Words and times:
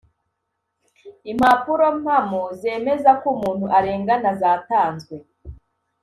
impapuro 1.31 1.85
mpamo 2.01 2.41
zemeza 2.61 3.11
ko 3.21 3.25
umuntu 3.35 3.65
arengana 3.77 4.29
zatanzwe. 4.41 5.15